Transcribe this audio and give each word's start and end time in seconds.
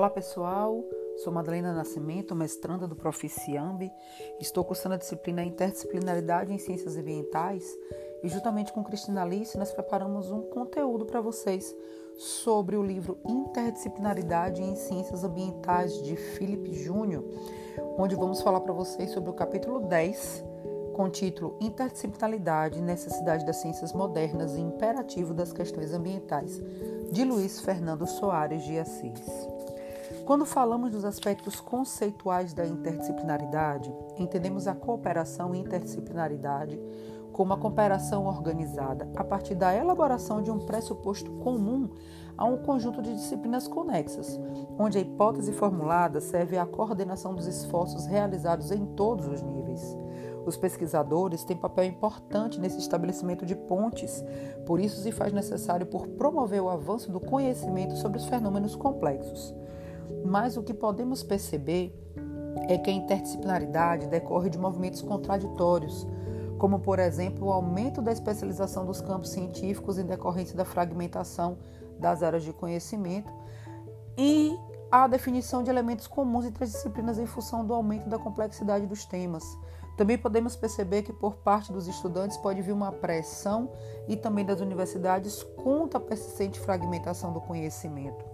Olá 0.00 0.08
pessoal, 0.08 0.82
sou 1.18 1.30
Madalena 1.30 1.74
Nascimento, 1.74 2.34
mestranda 2.34 2.88
do 2.88 2.96
Proficiambi. 2.96 3.92
Estou 4.40 4.64
cursando 4.64 4.94
a 4.94 4.98
disciplina 4.98 5.44
Interdisciplinaridade 5.44 6.54
em 6.54 6.56
Ciências 6.56 6.96
Ambientais 6.96 7.76
e 8.22 8.28
juntamente 8.30 8.72
com 8.72 8.82
Cristina 8.82 9.20
Alice 9.20 9.58
nós 9.58 9.70
preparamos 9.72 10.30
um 10.30 10.40
conteúdo 10.40 11.04
para 11.04 11.20
vocês 11.20 11.76
sobre 12.16 12.78
o 12.78 12.82
livro 12.82 13.18
Interdisciplinaridade 13.28 14.62
em 14.62 14.74
Ciências 14.74 15.22
Ambientais 15.22 16.02
de 16.02 16.16
Felipe 16.16 16.72
Júnior, 16.72 17.22
onde 17.98 18.16
vamos 18.16 18.40
falar 18.40 18.60
para 18.60 18.72
vocês 18.72 19.10
sobre 19.10 19.28
o 19.28 19.34
capítulo 19.34 19.80
10, 19.80 20.42
com 20.94 21.04
o 21.04 21.10
título 21.10 21.58
Interdisciplinaridade, 21.60 22.80
Necessidade 22.80 23.44
das 23.44 23.56
Ciências 23.56 23.92
Modernas 23.92 24.56
e 24.56 24.62
Imperativo 24.62 25.34
das 25.34 25.52
Questões 25.52 25.92
Ambientais, 25.92 26.58
de 27.12 27.22
Luiz 27.22 27.60
Fernando 27.60 28.06
Soares 28.06 28.64
de 28.64 28.78
Assis. 28.78 29.69
Quando 30.24 30.44
falamos 30.44 30.90
dos 30.90 31.04
aspectos 31.04 31.60
conceituais 31.60 32.52
da 32.52 32.66
interdisciplinaridade, 32.66 33.92
entendemos 34.18 34.66
a 34.66 34.74
cooperação 34.74 35.54
e 35.54 35.58
interdisciplinaridade 35.58 36.80
como 37.32 37.52
a 37.52 37.56
cooperação 37.56 38.26
organizada 38.26 39.08
a 39.16 39.24
partir 39.24 39.54
da 39.54 39.74
elaboração 39.74 40.42
de 40.42 40.50
um 40.50 40.58
pressuposto 40.58 41.30
comum 41.38 41.88
a 42.36 42.44
um 42.44 42.58
conjunto 42.58 43.00
de 43.00 43.14
disciplinas 43.14 43.68
conexas, 43.68 44.38
onde 44.78 44.98
a 44.98 45.00
hipótese 45.00 45.52
formulada 45.52 46.20
serve 46.20 46.58
à 46.58 46.66
coordenação 46.66 47.34
dos 47.34 47.46
esforços 47.46 48.06
realizados 48.06 48.70
em 48.70 48.84
todos 48.84 49.26
os 49.26 49.42
níveis. 49.42 49.96
Os 50.44 50.56
pesquisadores 50.56 51.44
têm 51.44 51.56
papel 51.56 51.84
importante 51.84 52.58
nesse 52.58 52.78
estabelecimento 52.78 53.46
de 53.46 53.54
pontes, 53.54 54.24
por 54.66 54.80
isso 54.80 55.00
se 55.00 55.12
faz 55.12 55.32
necessário 55.32 55.86
por 55.86 56.08
promover 56.08 56.62
o 56.62 56.68
avanço 56.68 57.12
do 57.12 57.20
conhecimento 57.20 57.96
sobre 57.96 58.18
os 58.18 58.26
fenômenos 58.26 58.74
complexos. 58.74 59.54
Mas 60.24 60.56
o 60.56 60.62
que 60.62 60.74
podemos 60.74 61.22
perceber 61.22 61.94
é 62.68 62.78
que 62.78 62.90
a 62.90 62.92
interdisciplinaridade 62.92 64.06
decorre 64.06 64.50
de 64.50 64.58
movimentos 64.58 65.02
contraditórios, 65.02 66.06
como, 66.58 66.78
por 66.78 66.98
exemplo, 66.98 67.48
o 67.48 67.52
aumento 67.52 68.02
da 68.02 68.12
especialização 68.12 68.84
dos 68.84 69.00
campos 69.00 69.30
científicos 69.30 69.98
em 69.98 70.04
decorrência 70.04 70.56
da 70.56 70.64
fragmentação 70.64 71.58
das 71.98 72.22
áreas 72.22 72.42
de 72.42 72.52
conhecimento 72.52 73.32
e 74.16 74.56
a 74.90 75.06
definição 75.06 75.62
de 75.62 75.70
elementos 75.70 76.06
comuns 76.06 76.44
entre 76.44 76.64
as 76.64 76.72
disciplinas 76.72 77.18
em 77.18 77.26
função 77.26 77.64
do 77.64 77.72
aumento 77.72 78.08
da 78.08 78.18
complexidade 78.18 78.86
dos 78.86 79.04
temas. 79.04 79.44
Também 79.96 80.18
podemos 80.18 80.56
perceber 80.56 81.02
que, 81.02 81.12
por 81.12 81.36
parte 81.36 81.72
dos 81.72 81.86
estudantes, 81.86 82.36
pode 82.38 82.62
vir 82.62 82.72
uma 82.72 82.90
pressão 82.90 83.70
e 84.08 84.16
também 84.16 84.44
das 84.44 84.60
universidades 84.60 85.42
contra 85.42 85.98
a 85.98 86.02
persistente 86.02 86.58
fragmentação 86.58 87.32
do 87.32 87.40
conhecimento. 87.40 88.24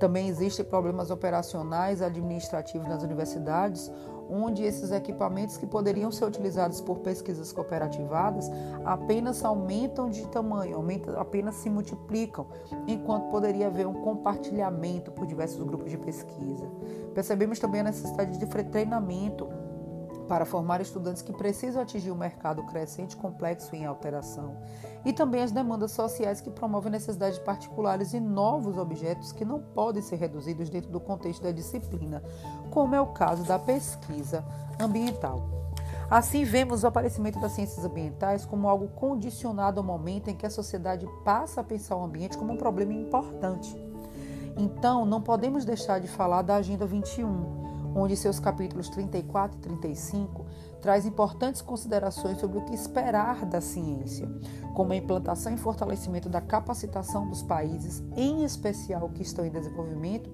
Também 0.00 0.28
existem 0.28 0.64
problemas 0.64 1.10
operacionais 1.10 2.00
administrativos 2.00 2.88
nas 2.88 3.02
universidades, 3.02 3.92
onde 4.30 4.64
esses 4.64 4.90
equipamentos 4.92 5.58
que 5.58 5.66
poderiam 5.66 6.10
ser 6.10 6.24
utilizados 6.24 6.80
por 6.80 7.00
pesquisas 7.00 7.52
cooperativadas 7.52 8.50
apenas 8.82 9.44
aumentam 9.44 10.08
de 10.08 10.26
tamanho, 10.28 10.76
aumentam, 10.76 11.20
apenas 11.20 11.56
se 11.56 11.68
multiplicam, 11.68 12.46
enquanto 12.86 13.28
poderia 13.28 13.66
haver 13.66 13.86
um 13.86 14.00
compartilhamento 14.00 15.12
por 15.12 15.26
diversos 15.26 15.62
grupos 15.62 15.90
de 15.90 15.98
pesquisa. 15.98 16.66
Percebemos 17.14 17.58
também 17.58 17.82
a 17.82 17.84
necessidade 17.84 18.38
de 18.38 18.46
treinamento 18.46 19.48
para 20.30 20.44
formar 20.44 20.80
estudantes 20.80 21.22
que 21.22 21.32
precisam 21.32 21.82
atingir 21.82 22.12
um 22.12 22.16
mercado 22.16 22.62
crescente, 22.66 23.16
complexo 23.16 23.74
e 23.74 23.80
em 23.80 23.84
alteração, 23.84 24.56
e 25.04 25.12
também 25.12 25.42
as 25.42 25.50
demandas 25.50 25.90
sociais 25.90 26.40
que 26.40 26.48
promovem 26.48 26.92
necessidades 26.92 27.40
particulares 27.40 28.14
e 28.14 28.20
novos 28.20 28.78
objetos 28.78 29.32
que 29.32 29.44
não 29.44 29.58
podem 29.60 30.00
ser 30.00 30.14
reduzidos 30.14 30.70
dentro 30.70 30.88
do 30.88 31.00
contexto 31.00 31.42
da 31.42 31.50
disciplina, 31.50 32.22
como 32.70 32.94
é 32.94 33.00
o 33.00 33.08
caso 33.08 33.42
da 33.42 33.58
pesquisa 33.58 34.44
ambiental. 34.80 35.42
Assim, 36.08 36.44
vemos 36.44 36.84
o 36.84 36.86
aparecimento 36.86 37.40
das 37.40 37.50
ciências 37.50 37.84
ambientais 37.84 38.46
como 38.46 38.68
algo 38.68 38.86
condicionado 38.86 39.80
ao 39.80 39.84
momento 39.84 40.30
em 40.30 40.36
que 40.36 40.46
a 40.46 40.50
sociedade 40.50 41.08
passa 41.24 41.60
a 41.60 41.64
pensar 41.64 41.96
o 41.96 42.04
ambiente 42.04 42.38
como 42.38 42.52
um 42.52 42.56
problema 42.56 42.92
importante. 42.92 43.76
Então, 44.56 45.04
não 45.04 45.20
podemos 45.20 45.64
deixar 45.64 45.98
de 45.98 46.06
falar 46.06 46.42
da 46.42 46.54
Agenda 46.54 46.86
21, 46.86 47.69
onde 47.94 48.16
seus 48.16 48.38
capítulos 48.38 48.88
34 48.88 49.58
e 49.58 49.60
35 49.60 50.46
traz 50.80 51.04
importantes 51.04 51.60
considerações 51.60 52.38
sobre 52.38 52.58
o 52.58 52.64
que 52.64 52.74
esperar 52.74 53.44
da 53.44 53.60
ciência, 53.60 54.28
como 54.74 54.92
a 54.92 54.96
implantação 54.96 55.52
e 55.52 55.58
fortalecimento 55.58 56.28
da 56.28 56.40
capacitação 56.40 57.28
dos 57.28 57.42
países, 57.42 58.02
em 58.16 58.44
especial 58.44 59.08
que 59.10 59.22
estão 59.22 59.44
em 59.44 59.50
desenvolvimento, 59.50 60.30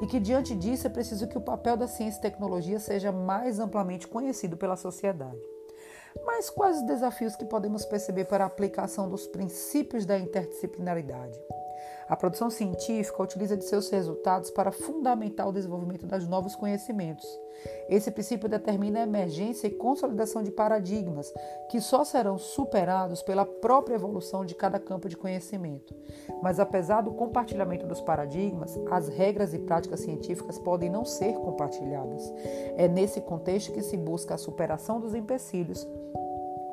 e 0.00 0.06
que 0.06 0.18
diante 0.18 0.54
disso 0.54 0.86
é 0.86 0.90
preciso 0.90 1.28
que 1.28 1.36
o 1.36 1.42
papel 1.42 1.76
da 1.76 1.86
ciência 1.86 2.18
e 2.18 2.22
tecnologia 2.22 2.80
seja 2.80 3.12
mais 3.12 3.58
amplamente 3.58 4.08
conhecido 4.08 4.56
pela 4.56 4.76
sociedade. 4.76 5.38
Mas 6.24 6.50
quais 6.50 6.78
os 6.78 6.86
desafios 6.86 7.36
que 7.36 7.44
podemos 7.44 7.84
perceber 7.84 8.24
para 8.24 8.44
a 8.44 8.46
aplicação 8.46 9.08
dos 9.08 9.26
princípios 9.26 10.04
da 10.06 10.18
interdisciplinaridade? 10.18 11.38
A 12.10 12.16
produção 12.16 12.50
científica 12.50 13.22
utiliza 13.22 13.56
de 13.56 13.64
seus 13.64 13.88
resultados 13.88 14.50
para 14.50 14.72
fundamentar 14.72 15.48
o 15.48 15.52
desenvolvimento 15.52 16.08
dos 16.08 16.26
novos 16.26 16.56
conhecimentos. 16.56 17.24
Esse 17.88 18.10
princípio 18.10 18.48
determina 18.48 18.98
a 18.98 19.04
emergência 19.04 19.68
e 19.68 19.70
consolidação 19.70 20.42
de 20.42 20.50
paradigmas, 20.50 21.32
que 21.70 21.80
só 21.80 22.02
serão 22.02 22.36
superados 22.36 23.22
pela 23.22 23.46
própria 23.46 23.94
evolução 23.94 24.44
de 24.44 24.56
cada 24.56 24.80
campo 24.80 25.08
de 25.08 25.16
conhecimento. 25.16 25.94
Mas, 26.42 26.58
apesar 26.58 27.02
do 27.02 27.12
compartilhamento 27.12 27.86
dos 27.86 28.00
paradigmas, 28.00 28.76
as 28.90 29.06
regras 29.06 29.54
e 29.54 29.60
práticas 29.60 30.00
científicas 30.00 30.58
podem 30.58 30.90
não 30.90 31.04
ser 31.04 31.34
compartilhadas. 31.34 32.28
É 32.76 32.88
nesse 32.88 33.20
contexto 33.20 33.72
que 33.72 33.82
se 33.82 33.96
busca 33.96 34.34
a 34.34 34.38
superação 34.38 34.98
dos 34.98 35.14
empecilhos 35.14 35.86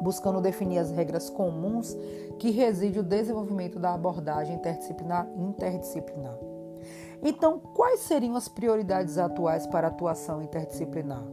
buscando 0.02 0.42
definir 0.42 0.80
as 0.80 0.92
regras 0.92 1.30
comuns 1.30 1.96
que 2.40 2.52
reside 2.52 3.00
o 3.00 3.04
desenvolvimento 3.04 3.80
da 3.80 3.94
abordagem 3.94 4.56
interdisciplinar. 4.56 5.28
interdisciplinar. 5.36 6.38
Então, 7.22 7.60
quais 7.60 8.02
seriam 8.02 8.36
as 8.36 8.48
prioridades 8.48 9.18
atuais 9.18 9.66
para 9.66 9.88
a 9.88 9.90
atuação 9.90 10.42
interdisciplinar? 10.42 11.24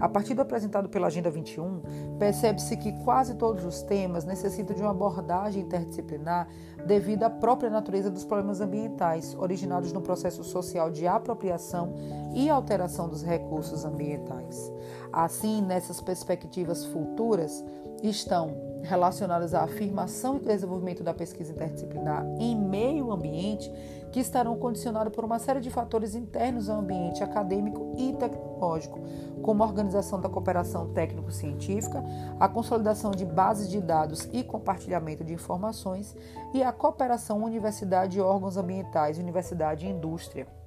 A 0.00 0.08
partir 0.08 0.32
do 0.32 0.40
apresentado 0.40 0.88
pela 0.88 1.08
Agenda 1.08 1.30
21, 1.30 2.16
percebe-se 2.18 2.74
que 2.78 2.90
quase 3.04 3.34
todos 3.34 3.66
os 3.66 3.82
temas 3.82 4.24
necessitam 4.24 4.74
de 4.74 4.80
uma 4.80 4.92
abordagem 4.92 5.62
interdisciplinar 5.62 6.48
devido 6.86 7.24
à 7.24 7.30
própria 7.30 7.68
natureza 7.68 8.10
dos 8.10 8.24
problemas 8.24 8.62
ambientais, 8.62 9.36
originados 9.38 9.92
no 9.92 10.00
processo 10.00 10.42
social 10.42 10.90
de 10.90 11.06
apropriação 11.06 11.94
e 12.34 12.48
alteração 12.48 13.10
dos 13.10 13.22
recursos 13.22 13.84
ambientais. 13.84 14.72
Assim, 15.12 15.60
nessas 15.60 16.00
perspectivas 16.00 16.86
futuras, 16.86 17.62
estão 18.02 18.70
relacionadas 18.82 19.54
à 19.54 19.62
afirmação 19.62 20.36
e 20.36 20.40
desenvolvimento 20.40 21.02
da 21.02 21.12
pesquisa 21.12 21.52
interdisciplinar 21.52 22.24
em 22.38 22.56
meio 22.56 23.12
ambiente, 23.12 23.70
que 24.10 24.20
estarão 24.20 24.56
condicionados 24.56 25.14
por 25.14 25.24
uma 25.24 25.38
série 25.38 25.60
de 25.60 25.70
fatores 25.70 26.14
internos 26.14 26.68
ao 26.68 26.80
ambiente 26.80 27.22
acadêmico 27.22 27.94
e 27.96 28.12
tecnológico, 28.14 28.98
como 29.42 29.62
a 29.62 29.66
organização 29.66 30.20
da 30.20 30.28
cooperação 30.28 30.92
técnico-científica, 30.92 32.02
a 32.38 32.48
consolidação 32.48 33.12
de 33.12 33.24
bases 33.24 33.68
de 33.68 33.80
dados 33.80 34.28
e 34.32 34.42
compartilhamento 34.42 35.22
de 35.22 35.32
informações 35.32 36.16
e 36.52 36.62
a 36.62 36.72
cooperação 36.72 37.42
universidade 37.42 38.20
órgãos 38.20 38.56
ambientais, 38.56 39.18
universidade 39.18 39.86
e 39.86 39.90
indústria. 39.90 40.59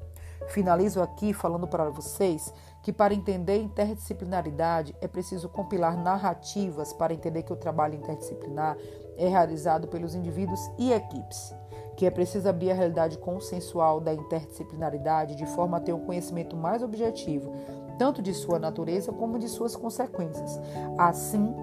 Finalizo 0.47 1.01
aqui 1.01 1.33
falando 1.33 1.67
para 1.67 1.89
vocês 1.89 2.53
que 2.81 2.91
para 2.91 3.13
entender 3.13 3.61
interdisciplinaridade 3.61 4.95
é 5.01 5.07
preciso 5.07 5.47
compilar 5.47 5.97
narrativas 5.97 6.91
para 6.93 7.13
entender 7.13 7.43
que 7.43 7.53
o 7.53 7.55
trabalho 7.55 7.95
interdisciplinar 7.95 8.77
é 9.17 9.27
realizado 9.27 9.87
pelos 9.87 10.15
indivíduos 10.15 10.59
e 10.77 10.91
equipes, 10.91 11.55
que 11.95 12.05
é 12.05 12.11
preciso 12.11 12.49
abrir 12.49 12.71
a 12.71 12.75
realidade 12.75 13.17
consensual 13.17 14.01
da 14.01 14.13
interdisciplinaridade 14.13 15.35
de 15.35 15.45
forma 15.45 15.77
a 15.77 15.79
ter 15.79 15.93
um 15.93 16.05
conhecimento 16.05 16.57
mais 16.57 16.83
objetivo, 16.83 17.53
tanto 17.97 18.21
de 18.21 18.33
sua 18.33 18.59
natureza 18.59 19.11
como 19.11 19.39
de 19.39 19.47
suas 19.47 19.75
consequências, 19.75 20.59
assim 20.97 21.55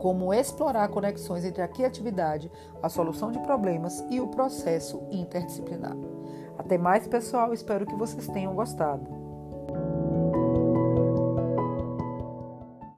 como 0.00 0.34
explorar 0.34 0.88
conexões 0.88 1.44
entre 1.44 1.62
a 1.62 1.68
criatividade, 1.68 2.50
a 2.82 2.88
solução 2.88 3.30
de 3.30 3.38
problemas 3.40 4.04
e 4.10 4.20
o 4.20 4.28
processo 4.28 5.02
interdisciplinar. 5.10 5.96
Até 6.58 6.76
mais, 6.76 7.06
pessoal. 7.06 7.52
Espero 7.52 7.86
que 7.86 7.94
vocês 7.94 8.26
tenham 8.28 8.54
gostado. 8.54 9.29